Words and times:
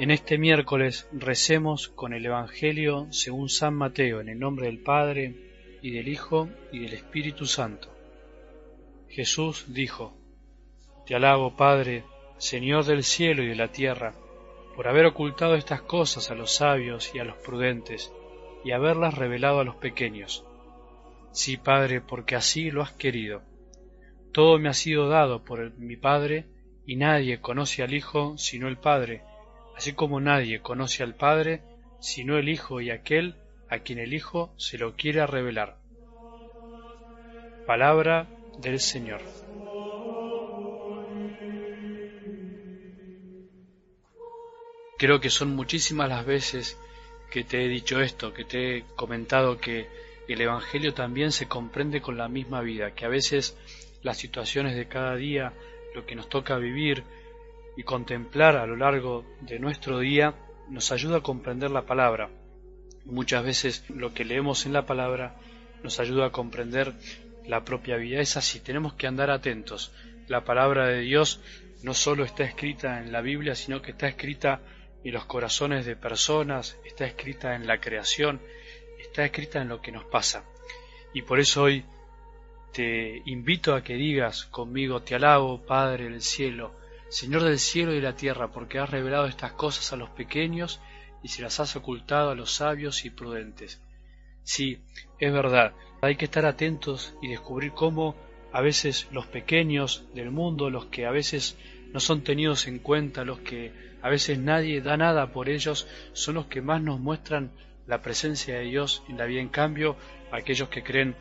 En 0.00 0.10
este 0.10 0.38
miércoles 0.38 1.06
recemos 1.12 1.88
con 1.88 2.14
el 2.14 2.24
Evangelio 2.24 3.08
según 3.10 3.50
San 3.50 3.74
Mateo, 3.74 4.22
en 4.22 4.30
el 4.30 4.38
nombre 4.38 4.64
del 4.64 4.78
Padre, 4.78 5.34
y 5.82 5.90
del 5.90 6.08
Hijo, 6.08 6.48
y 6.72 6.78
del 6.78 6.94
Espíritu 6.94 7.44
Santo. 7.44 7.94
Jesús 9.10 9.66
dijo, 9.74 10.16
Te 11.04 11.14
alabo, 11.14 11.54
Padre, 11.54 12.04
Señor 12.38 12.86
del 12.86 13.04
cielo 13.04 13.42
y 13.42 13.48
de 13.48 13.54
la 13.56 13.72
tierra, 13.72 14.14
por 14.74 14.88
haber 14.88 15.04
ocultado 15.04 15.54
estas 15.54 15.82
cosas 15.82 16.30
a 16.30 16.34
los 16.34 16.54
sabios 16.54 17.14
y 17.14 17.18
a 17.18 17.24
los 17.24 17.36
prudentes, 17.36 18.10
y 18.64 18.70
haberlas 18.70 19.18
revelado 19.18 19.60
a 19.60 19.64
los 19.64 19.76
pequeños. 19.76 20.46
Sí, 21.32 21.58
Padre, 21.58 22.00
porque 22.00 22.36
así 22.36 22.70
lo 22.70 22.80
has 22.80 22.92
querido. 22.92 23.42
Todo 24.32 24.58
me 24.58 24.70
ha 24.70 24.72
sido 24.72 25.10
dado 25.10 25.44
por 25.44 25.78
mi 25.78 25.98
Padre, 25.98 26.46
y 26.86 26.96
nadie 26.96 27.42
conoce 27.42 27.82
al 27.82 27.92
Hijo 27.92 28.38
sino 28.38 28.66
el 28.66 28.78
Padre, 28.78 29.24
así 29.76 29.92
como 29.92 30.20
nadie 30.20 30.60
conoce 30.60 31.02
al 31.02 31.14
Padre 31.14 31.62
sino 32.00 32.38
el 32.38 32.48
Hijo 32.48 32.80
y 32.80 32.90
aquel 32.90 33.36
a 33.68 33.80
quien 33.80 33.98
el 33.98 34.14
Hijo 34.14 34.52
se 34.56 34.78
lo 34.78 34.96
quiera 34.96 35.26
revelar. 35.26 35.76
Palabra 37.66 38.28
del 38.58 38.80
Señor. 38.80 39.20
Creo 44.98 45.20
que 45.20 45.30
son 45.30 45.54
muchísimas 45.54 46.08
las 46.08 46.26
veces 46.26 46.78
que 47.30 47.44
te 47.44 47.64
he 47.64 47.68
dicho 47.68 48.00
esto, 48.00 48.34
que 48.34 48.44
te 48.44 48.76
he 48.76 48.84
comentado 48.96 49.58
que 49.58 49.88
el 50.28 50.40
Evangelio 50.40 50.92
también 50.94 51.32
se 51.32 51.48
comprende 51.48 52.00
con 52.00 52.16
la 52.18 52.28
misma 52.28 52.60
vida, 52.60 52.94
que 52.94 53.04
a 53.04 53.08
veces 53.08 53.56
las 54.02 54.18
situaciones 54.18 54.76
de 54.76 54.88
cada 54.88 55.16
día, 55.16 55.52
lo 55.94 56.04
que 56.06 56.16
nos 56.16 56.28
toca 56.28 56.56
vivir 56.56 57.04
y 57.76 57.82
contemplar 57.82 58.56
a 58.56 58.66
lo 58.66 58.76
largo 58.76 59.24
de 59.40 59.58
nuestro 59.58 59.98
día, 59.98 60.34
nos 60.68 60.92
ayuda 60.92 61.18
a 61.18 61.22
comprender 61.22 61.70
la 61.70 61.86
palabra. 61.86 62.30
Muchas 63.04 63.44
veces 63.44 63.84
lo 63.88 64.12
que 64.14 64.24
leemos 64.24 64.66
en 64.66 64.72
la 64.72 64.86
palabra 64.86 65.36
nos 65.82 65.98
ayuda 66.00 66.26
a 66.26 66.32
comprender 66.32 66.94
la 67.46 67.64
propia 67.64 67.96
vida. 67.96 68.20
Es 68.20 68.36
así, 68.36 68.60
tenemos 68.60 68.94
que 68.94 69.06
andar 69.06 69.30
atentos. 69.30 69.92
La 70.28 70.44
palabra 70.44 70.86
de 70.86 71.00
Dios 71.00 71.40
no 71.82 71.94
solo 71.94 72.24
está 72.24 72.44
escrita 72.44 73.00
en 73.00 73.12
la 73.12 73.20
Biblia, 73.20 73.54
sino 73.54 73.82
que 73.82 73.92
está 73.92 74.08
escrita 74.08 74.60
en 75.02 75.14
los 75.14 75.24
corazones 75.24 75.86
de 75.86 75.96
personas, 75.96 76.78
está 76.84 77.06
escrita 77.06 77.54
en 77.54 77.66
la 77.66 77.80
creación, 77.80 78.40
está 78.98 79.24
escrita 79.24 79.62
en 79.62 79.68
lo 79.68 79.80
que 79.80 79.92
nos 79.92 80.04
pasa. 80.04 80.44
Y 81.14 81.22
por 81.22 81.40
eso 81.40 81.62
hoy 81.62 81.84
te 82.72 83.22
invito 83.24 83.74
a 83.74 83.82
que 83.82 83.94
digas 83.94 84.44
conmigo, 84.44 85.02
te 85.02 85.14
alabo, 85.14 85.64
Padre 85.64 86.04
del 86.04 86.22
cielo, 86.22 86.74
Señor 87.10 87.42
del 87.42 87.58
cielo 87.58 87.92
y 87.92 87.96
de 87.96 88.02
la 88.02 88.14
tierra, 88.14 88.52
porque 88.52 88.78
has 88.78 88.88
revelado 88.88 89.26
estas 89.26 89.52
cosas 89.52 89.92
a 89.92 89.96
los 89.96 90.10
pequeños 90.10 90.80
y 91.22 91.28
se 91.28 91.42
las 91.42 91.58
has 91.58 91.74
ocultado 91.74 92.30
a 92.30 92.34
los 92.36 92.52
sabios 92.52 93.04
y 93.04 93.10
prudentes. 93.10 93.82
Sí, 94.44 94.78
es 95.18 95.32
verdad, 95.32 95.74
hay 96.02 96.16
que 96.16 96.26
estar 96.26 96.46
atentos 96.46 97.14
y 97.20 97.28
descubrir 97.28 97.72
cómo 97.72 98.16
a 98.52 98.60
veces 98.60 99.08
los 99.10 99.26
pequeños 99.26 100.04
del 100.14 100.30
mundo, 100.30 100.70
los 100.70 100.86
que 100.86 101.04
a 101.04 101.10
veces 101.10 101.58
no 101.92 101.98
son 101.98 102.22
tenidos 102.22 102.68
en 102.68 102.78
cuenta, 102.78 103.24
los 103.24 103.40
que 103.40 103.72
a 104.02 104.08
veces 104.08 104.38
nadie 104.38 104.80
da 104.80 104.96
nada 104.96 105.32
por 105.32 105.48
ellos, 105.48 105.88
son 106.12 106.36
los 106.36 106.46
que 106.46 106.62
más 106.62 106.80
nos 106.80 107.00
muestran 107.00 107.50
la 107.86 108.02
presencia 108.02 108.54
de 108.54 108.64
Dios 108.64 109.02
en 109.08 109.18
la 109.18 109.26
vida. 109.26 109.40
En 109.40 109.48
cambio, 109.48 109.96
aquellos 110.30 110.68
que 110.68 110.84
creen 110.84 111.16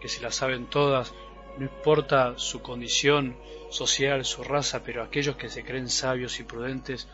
que 0.00 0.08
se 0.08 0.20
la 0.20 0.30
saben 0.30 0.66
todas, 0.66 1.14
no 1.58 1.64
importa 1.64 2.34
su 2.36 2.62
condición 2.62 3.36
social, 3.70 4.24
su 4.24 4.44
raza, 4.44 4.82
pero 4.84 5.02
aquellos 5.02 5.36
que 5.36 5.48
se 5.48 5.64
creen 5.64 5.88
sabios 5.88 6.38
y 6.38 6.44
prudentes 6.44 7.08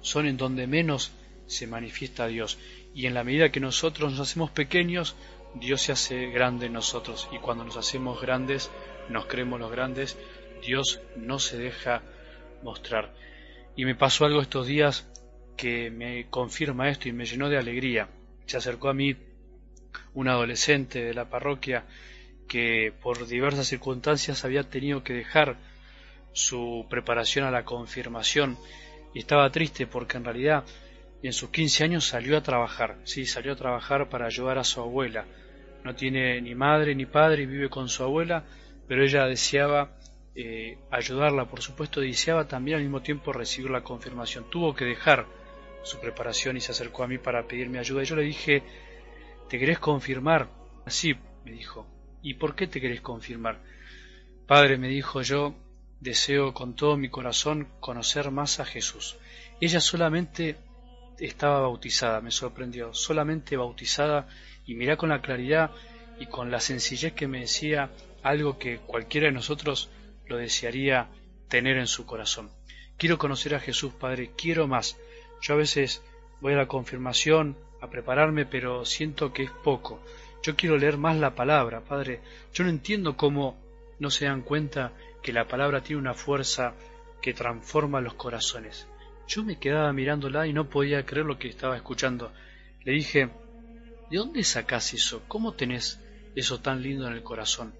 son 0.00 0.26
en 0.26 0.36
donde 0.36 0.66
menos 0.66 1.12
se 1.46 1.66
manifiesta 1.66 2.26
Dios. 2.26 2.58
Y 2.92 3.06
en 3.06 3.14
la 3.14 3.24
medida 3.24 3.52
que 3.52 3.60
nosotros 3.60 4.12
nos 4.12 4.20
hacemos 4.20 4.50
pequeños, 4.50 5.14
Dios 5.54 5.82
se 5.82 5.92
hace 5.92 6.26
grande 6.30 6.66
en 6.66 6.72
nosotros. 6.72 7.28
Y 7.32 7.38
cuando 7.38 7.64
nos 7.64 7.76
hacemos 7.76 8.20
grandes, 8.20 8.70
nos 9.08 9.26
creemos 9.26 9.60
los 9.60 9.70
grandes, 9.70 10.18
Dios 10.60 11.00
no 11.16 11.38
se 11.38 11.58
deja 11.58 12.02
mostrar. 12.62 13.14
Y 13.76 13.84
me 13.84 13.94
pasó 13.94 14.24
algo 14.24 14.40
estos 14.40 14.66
días 14.66 15.08
que 15.56 15.90
me 15.90 16.28
confirma 16.30 16.88
esto 16.88 17.08
y 17.08 17.12
me 17.12 17.26
llenó 17.26 17.48
de 17.48 17.58
alegría. 17.58 18.08
Se 18.46 18.56
acercó 18.56 18.88
a 18.88 18.94
mí 18.94 19.16
un 20.14 20.28
adolescente 20.28 21.04
de 21.04 21.14
la 21.14 21.28
parroquia 21.28 21.84
que 22.48 22.92
por 23.02 23.26
diversas 23.26 23.66
circunstancias 23.66 24.44
había 24.44 24.64
tenido 24.64 25.02
que 25.02 25.12
dejar 25.12 25.56
su 26.32 26.86
preparación 26.90 27.46
a 27.46 27.50
la 27.50 27.64
confirmación 27.64 28.58
y 29.14 29.20
estaba 29.20 29.50
triste 29.50 29.86
porque 29.86 30.16
en 30.16 30.24
realidad 30.24 30.64
en 31.22 31.32
sus 31.32 31.50
15 31.50 31.84
años 31.84 32.06
salió 32.06 32.36
a 32.36 32.42
trabajar, 32.42 32.98
sí, 33.04 33.24
salió 33.24 33.52
a 33.52 33.56
trabajar 33.56 34.10
para 34.10 34.26
ayudar 34.26 34.58
a 34.58 34.64
su 34.64 34.80
abuela. 34.80 35.24
No 35.82 35.94
tiene 35.94 36.40
ni 36.42 36.54
madre 36.54 36.94
ni 36.94 37.06
padre 37.06 37.42
y 37.42 37.46
vive 37.46 37.70
con 37.70 37.88
su 37.88 38.02
abuela, 38.02 38.44
pero 38.86 39.02
ella 39.02 39.24
deseaba 39.24 39.96
eh, 40.34 40.78
ayudarla, 40.90 41.46
por 41.46 41.62
supuesto, 41.62 42.00
deseaba 42.00 42.46
también 42.46 42.76
al 42.76 42.82
mismo 42.82 43.00
tiempo 43.00 43.32
recibir 43.32 43.70
la 43.70 43.82
confirmación. 43.82 44.50
Tuvo 44.50 44.74
que 44.74 44.84
dejar 44.84 45.26
su 45.82 46.00
preparación 46.00 46.56
y 46.56 46.60
se 46.60 46.72
acercó 46.72 47.04
a 47.04 47.08
mí 47.08 47.18
para 47.18 47.46
pedirme 47.46 47.78
ayuda. 47.78 48.02
Y 48.02 48.06
yo 48.06 48.16
le 48.16 48.22
dije, 48.22 48.62
¿te 49.48 49.58
querés 49.58 49.78
confirmar? 49.78 50.48
Así, 50.84 51.14
me 51.44 51.52
dijo. 51.52 51.86
¿Y 52.24 52.34
por 52.34 52.56
qué 52.56 52.66
te 52.66 52.80
querés 52.80 53.02
confirmar? 53.02 53.60
Padre, 54.46 54.78
me 54.78 54.88
dijo 54.88 55.20
yo, 55.20 55.54
deseo 56.00 56.54
con 56.54 56.74
todo 56.74 56.96
mi 56.96 57.10
corazón 57.10 57.68
conocer 57.80 58.30
más 58.30 58.60
a 58.60 58.64
Jesús. 58.64 59.18
Ella 59.60 59.78
solamente 59.78 60.56
estaba 61.18 61.60
bautizada, 61.60 62.22
me 62.22 62.30
sorprendió, 62.30 62.94
solamente 62.94 63.58
bautizada 63.58 64.26
y 64.64 64.74
mirá 64.74 64.96
con 64.96 65.10
la 65.10 65.20
claridad 65.20 65.70
y 66.18 66.24
con 66.24 66.50
la 66.50 66.60
sencillez 66.60 67.12
que 67.12 67.28
me 67.28 67.40
decía 67.40 67.90
algo 68.22 68.58
que 68.58 68.78
cualquiera 68.78 69.26
de 69.26 69.32
nosotros 69.34 69.90
lo 70.26 70.38
desearía 70.38 71.10
tener 71.48 71.76
en 71.76 71.86
su 71.86 72.06
corazón. 72.06 72.50
Quiero 72.96 73.18
conocer 73.18 73.54
a 73.54 73.60
Jesús, 73.60 73.92
Padre, 73.92 74.30
quiero 74.34 74.66
más. 74.66 74.96
Yo 75.42 75.52
a 75.52 75.58
veces 75.58 76.02
voy 76.40 76.54
a 76.54 76.56
la 76.56 76.68
confirmación 76.68 77.58
a 77.82 77.90
prepararme, 77.90 78.46
pero 78.46 78.86
siento 78.86 79.34
que 79.34 79.42
es 79.42 79.50
poco. 79.50 80.02
Yo 80.44 80.56
quiero 80.56 80.76
leer 80.76 80.98
más 80.98 81.16
la 81.16 81.34
palabra, 81.34 81.80
Padre. 81.80 82.20
Yo 82.52 82.64
no 82.64 82.70
entiendo 82.70 83.16
cómo 83.16 83.56
no 83.98 84.10
se 84.10 84.26
dan 84.26 84.42
cuenta 84.42 84.92
que 85.22 85.32
la 85.32 85.48
palabra 85.48 85.82
tiene 85.82 86.02
una 86.02 86.12
fuerza 86.12 86.74
que 87.22 87.32
transforma 87.32 88.02
los 88.02 88.12
corazones. 88.12 88.86
Yo 89.26 89.42
me 89.42 89.58
quedaba 89.58 89.90
mirándola 89.94 90.46
y 90.46 90.52
no 90.52 90.68
podía 90.68 91.06
creer 91.06 91.24
lo 91.24 91.38
que 91.38 91.48
estaba 91.48 91.76
escuchando. 91.76 92.30
Le 92.82 92.92
dije, 92.92 93.30
¿de 94.10 94.18
dónde 94.18 94.44
sacás 94.44 94.92
eso? 94.92 95.22
¿Cómo 95.28 95.54
tenés 95.54 95.98
eso 96.36 96.60
tan 96.60 96.82
lindo 96.82 97.06
en 97.06 97.14
el 97.14 97.22
corazón? 97.22 97.72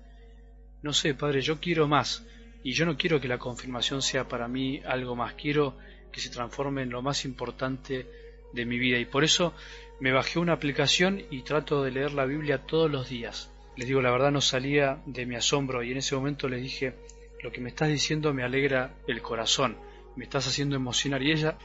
No 0.81 0.95
sé, 0.95 1.13
Padre, 1.13 1.43
yo 1.43 1.61
quiero 1.61 1.87
más. 1.87 2.25
Y 2.63 2.73
yo 2.73 2.87
no 2.87 2.97
quiero 2.97 3.21
que 3.21 3.29
la 3.29 3.37
confirmación 3.37 4.01
sea 4.01 4.27
para 4.27 4.49
mí 4.49 4.81
algo 4.87 5.15
más. 5.15 5.35
Quiero 5.35 5.77
que 6.11 6.21
se 6.21 6.31
transforme 6.31 6.81
en 6.81 6.89
lo 6.89 7.03
más 7.03 7.27
importante 7.27 8.24
de 8.55 8.65
mi 8.65 8.79
vida. 8.79 8.99
Y 8.99 9.05
por 9.05 9.25
eso 9.25 9.55
me 10.01 10.13
bajé 10.13 10.39
una 10.39 10.55
aplicación 10.55 11.23
y 11.31 11.43
trato 11.43 11.83
de 11.83 11.91
leer 11.91 12.13
la 12.13 12.25
Biblia 12.25 12.59
todos 12.59 12.91
los 12.91 13.09
días. 13.09 13.51
Les 13.77 13.89
digo, 13.89 14.01
la 14.01 14.11
verdad 14.11 14.31
no 14.31 14.41
salía 14.41 15.03
de 15.07 15.27
mi 15.27 15.35
asombro 15.35 15.83
y 15.83 15.91
en 15.91 15.99
ese 15.99 16.15
momento 16.15 16.49
les 16.49 16.63
dije, 16.63 16.95
lo 17.43 17.51
que 17.51 17.61
me 17.61 17.69
estás 17.69 17.89
diciendo 17.89 18.33
me 18.33 18.45
alegra 18.45 18.95
el 19.07 19.21
corazón, 19.21 19.77
me 20.17 20.25
estás 20.25 20.47
haciendo 20.47 20.77
emocionar 20.77 21.23
y 21.23 21.33
ella 21.33 21.59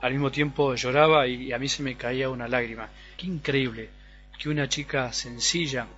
al 0.00 0.12
mismo 0.12 0.30
tiempo 0.30 0.74
lloraba 0.74 1.26
y 1.26 1.52
a 1.52 1.58
mí 1.58 1.68
se 1.68 1.82
me 1.82 1.96
caía 1.96 2.30
una 2.30 2.48
lágrima. 2.48 2.90
Qué 3.16 3.26
increíble 3.26 3.90
que 4.38 4.48
una 4.48 4.68
chica 4.68 5.12
sencilla 5.12 5.88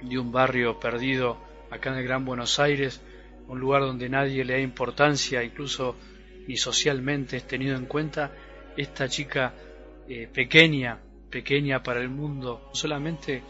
de 0.00 0.18
un 0.18 0.30
barrio 0.30 0.78
perdido 0.78 1.38
acá 1.70 1.90
en 1.90 1.98
el 1.98 2.04
Gran 2.04 2.24
Buenos 2.24 2.58
Aires, 2.58 3.00
un 3.48 3.58
lugar 3.58 3.82
donde 3.82 4.08
nadie 4.08 4.44
le 4.44 4.54
da 4.54 4.60
importancia, 4.60 5.42
incluso 5.42 5.96
ni 6.46 6.56
socialmente 6.56 7.36
es 7.36 7.46
tenido 7.46 7.76
en 7.76 7.86
cuenta, 7.86 8.32
esta 8.76 9.08
chica 9.08 9.54
eh, 10.08 10.28
pequeña, 10.32 10.98
pequeña 11.30 11.82
para 11.82 12.00
el 12.00 12.08
mundo, 12.08 12.68
solamente 12.72 13.42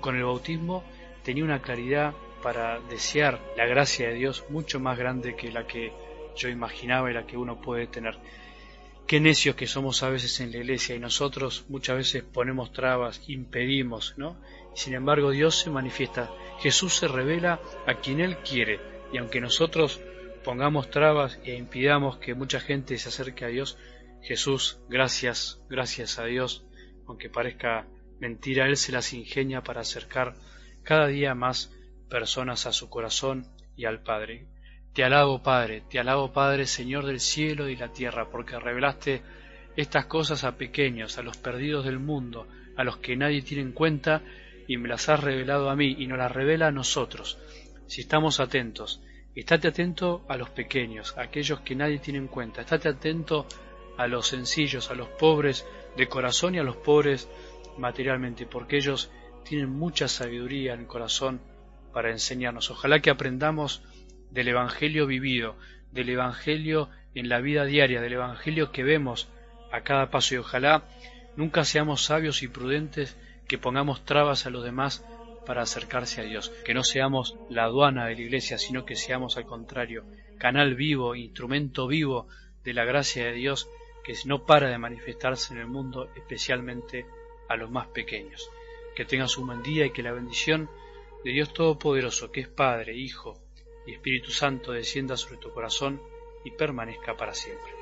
con 0.00 0.16
el 0.16 0.24
bautismo 0.24 0.84
tenía 1.22 1.44
una 1.44 1.62
claridad 1.62 2.12
para 2.42 2.80
desear 2.80 3.40
la 3.56 3.66
gracia 3.66 4.08
de 4.08 4.14
Dios 4.14 4.44
mucho 4.50 4.80
más 4.80 4.98
grande 4.98 5.36
que 5.36 5.52
la 5.52 5.66
que 5.66 5.92
yo 6.36 6.48
imaginaba 6.48 7.10
y 7.10 7.14
la 7.14 7.26
que 7.26 7.36
uno 7.36 7.60
puede 7.60 7.86
tener. 7.86 8.18
Qué 9.06 9.20
necios 9.20 9.56
que 9.56 9.66
somos 9.66 10.02
a 10.02 10.10
veces 10.10 10.40
en 10.40 10.52
la 10.52 10.58
iglesia 10.58 10.94
y 10.94 10.98
nosotros 10.98 11.64
muchas 11.68 11.96
veces 11.96 12.22
ponemos 12.22 12.72
trabas, 12.72 13.22
impedimos, 13.28 14.14
¿no? 14.16 14.36
Sin 14.74 14.94
embargo 14.94 15.30
Dios 15.30 15.56
se 15.56 15.70
manifiesta, 15.70 16.30
Jesús 16.60 16.94
se 16.94 17.08
revela 17.08 17.60
a 17.86 17.94
quien 17.94 18.20
Él 18.20 18.38
quiere 18.38 18.80
y 19.12 19.18
aunque 19.18 19.40
nosotros 19.40 20.00
pongamos 20.44 20.90
trabas 20.90 21.38
e 21.44 21.54
impidamos 21.54 22.18
que 22.18 22.34
mucha 22.34 22.60
gente 22.60 22.98
se 22.98 23.08
acerque 23.08 23.44
a 23.44 23.48
Dios, 23.48 23.76
Jesús, 24.22 24.80
gracias, 24.88 25.60
gracias 25.68 26.18
a 26.18 26.24
Dios, 26.24 26.64
aunque 27.06 27.28
parezca 27.28 27.86
mentira, 28.20 28.66
Él 28.66 28.76
se 28.76 28.92
las 28.92 29.12
ingenia 29.12 29.62
para 29.62 29.80
acercar 29.80 30.34
cada 30.84 31.08
día 31.08 31.34
más 31.34 31.72
personas 32.08 32.66
a 32.66 32.72
su 32.72 32.88
corazón 32.88 33.46
y 33.76 33.84
al 33.84 34.02
Padre. 34.02 34.46
Te 34.92 35.02
alabo, 35.02 35.42
Padre, 35.42 35.82
te 35.90 35.98
alabo, 35.98 36.32
Padre, 36.32 36.66
Señor 36.66 37.06
del 37.06 37.18
cielo 37.18 37.68
y 37.68 37.76
la 37.76 37.92
tierra, 37.92 38.30
porque 38.30 38.58
revelaste 38.58 39.22
estas 39.76 40.06
cosas 40.06 40.44
a 40.44 40.56
pequeños, 40.56 41.18
a 41.18 41.22
los 41.22 41.36
perdidos 41.38 41.84
del 41.84 41.98
mundo, 41.98 42.46
a 42.76 42.84
los 42.84 42.98
que 42.98 43.16
nadie 43.16 43.42
tiene 43.42 43.62
en 43.62 43.72
cuenta, 43.72 44.22
y 44.68 44.76
me 44.76 44.88
las 44.88 45.08
has 45.08 45.20
revelado 45.20 45.68
a 45.68 45.76
mí 45.76 45.96
y 45.98 46.06
nos 46.06 46.18
las 46.18 46.30
revela 46.30 46.68
a 46.68 46.72
nosotros. 46.72 47.38
Si 47.86 48.02
estamos 48.02 48.38
atentos, 48.38 49.02
estate 49.34 49.68
atento 49.68 50.24
a 50.28 50.36
los 50.36 50.50
pequeños, 50.50 51.16
a 51.18 51.22
aquellos 51.22 51.60
que 51.60 51.74
nadie 51.74 51.98
tiene 51.98 52.18
en 52.20 52.28
cuenta, 52.28 52.60
estate 52.60 52.88
atento 52.88 53.46
a 53.96 54.06
los 54.06 54.28
sencillos, 54.28 54.90
a 54.90 54.94
los 54.94 55.08
pobres 55.08 55.66
de 55.96 56.08
corazón 56.08 56.54
y 56.54 56.58
a 56.58 56.62
los 56.62 56.76
pobres 56.76 57.28
materialmente, 57.78 58.46
porque 58.46 58.76
ellos 58.76 59.10
tienen 59.44 59.70
mucha 59.70 60.08
sabiduría 60.08 60.74
en 60.74 60.80
el 60.80 60.86
corazón 60.86 61.40
para 61.92 62.10
enseñarnos. 62.10 62.70
Ojalá 62.70 63.00
que 63.00 63.10
aprendamos 63.10 63.82
del 64.30 64.48
Evangelio 64.48 65.06
vivido, 65.06 65.56
del 65.90 66.08
Evangelio 66.08 66.88
en 67.14 67.28
la 67.28 67.40
vida 67.40 67.64
diaria, 67.64 68.00
del 68.00 68.14
Evangelio 68.14 68.72
que 68.72 68.82
vemos 68.82 69.28
a 69.70 69.82
cada 69.82 70.10
paso 70.10 70.34
y 70.34 70.38
ojalá 70.38 70.84
nunca 71.36 71.64
seamos 71.64 72.04
sabios 72.04 72.42
y 72.42 72.48
prudentes 72.48 73.16
que 73.46 73.58
pongamos 73.58 74.04
trabas 74.04 74.46
a 74.46 74.50
los 74.50 74.64
demás 74.64 75.04
para 75.44 75.62
acercarse 75.62 76.20
a 76.20 76.24
Dios, 76.24 76.50
que 76.64 76.74
no 76.74 76.84
seamos 76.84 77.36
la 77.50 77.64
aduana 77.64 78.06
de 78.06 78.14
la 78.14 78.20
iglesia, 78.20 78.58
sino 78.58 78.84
que 78.84 78.96
seamos 78.96 79.36
al 79.36 79.44
contrario, 79.44 80.04
canal 80.38 80.74
vivo, 80.74 81.14
instrumento 81.14 81.86
vivo 81.86 82.28
de 82.64 82.74
la 82.74 82.84
gracia 82.84 83.24
de 83.24 83.32
Dios 83.32 83.68
que 84.02 84.14
no 84.24 84.44
para 84.44 84.68
de 84.68 84.78
manifestarse 84.78 85.54
en 85.54 85.60
el 85.60 85.66
mundo, 85.66 86.10
especialmente 86.14 87.06
a 87.48 87.56
los 87.56 87.70
más 87.70 87.88
pequeños. 87.88 88.50
Que 88.94 89.04
tengas 89.04 89.36
un 89.38 89.46
buen 89.46 89.62
día 89.62 89.86
y 89.86 89.90
que 89.90 90.02
la 90.02 90.12
bendición 90.12 90.68
de 91.24 91.30
Dios 91.30 91.52
Todopoderoso, 91.52 92.30
que 92.30 92.40
es 92.40 92.48
Padre, 92.48 92.94
Hijo 92.96 93.38
y 93.86 93.92
Espíritu 93.92 94.30
Santo, 94.30 94.72
descienda 94.72 95.16
sobre 95.16 95.38
tu 95.38 95.50
corazón 95.52 96.02
y 96.44 96.50
permanezca 96.50 97.16
para 97.16 97.34
siempre. 97.34 97.81